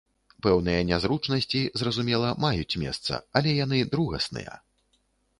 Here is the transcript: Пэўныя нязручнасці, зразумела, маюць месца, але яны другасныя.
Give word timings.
Пэўныя 0.43 0.79
нязручнасці, 0.91 1.59
зразумела, 1.81 2.31
маюць 2.45 2.79
месца, 2.85 3.19
але 3.41 3.53
яны 3.65 3.83
другасныя. 3.93 4.57